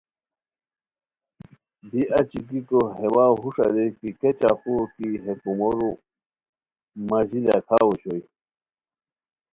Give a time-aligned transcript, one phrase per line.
[1.89, 5.89] بی اچی گیکو ہے واؤ ہݰ اریر کی کیہ چاقوؤ کی ہے کومورو
[7.07, 8.19] ماژی لکھاؤ اوشوئے